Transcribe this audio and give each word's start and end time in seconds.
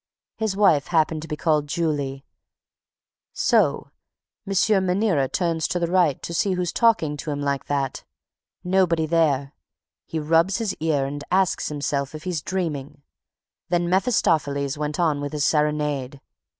His 0.39 0.57
wife 0.57 0.87
happened 0.87 1.21
to 1.21 1.27
be 1.27 1.35
called 1.35 1.67
Julie. 1.67 2.25
So. 3.33 3.91
M. 4.47 4.53
Maniera 4.87 5.29
turns 5.31 5.67
to 5.67 5.77
the 5.77 5.85
right 5.91 6.19
to 6.23 6.33
see 6.33 6.53
who 6.53 6.59
was 6.59 6.73
talking 6.73 7.15
to 7.17 7.29
him 7.29 7.39
like 7.39 7.65
that. 7.67 8.03
Nobody 8.63 9.05
there! 9.05 9.53
He 10.07 10.17
rubs 10.19 10.57
his 10.57 10.73
ear 10.79 11.05
and 11.05 11.23
asks 11.29 11.69
himself, 11.69 12.15
if 12.15 12.23
he's 12.23 12.41
dreaming. 12.41 13.03
Then 13.69 13.91
Mephistopheles 13.91 14.75
went 14.75 14.99
on 14.99 15.21
with 15.21 15.33
his 15.33 15.45
serenade... 15.45 16.19